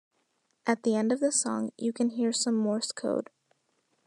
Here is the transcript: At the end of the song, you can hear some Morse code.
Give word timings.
At 0.65 0.81
the 0.81 0.95
end 0.95 1.11
of 1.11 1.19
the 1.19 1.31
song, 1.31 1.73
you 1.77 1.93
can 1.93 2.09
hear 2.09 2.33
some 2.33 2.55
Morse 2.55 2.91
code. 2.91 3.29